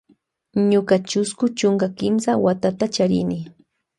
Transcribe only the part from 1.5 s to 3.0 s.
chunka kimsa watata.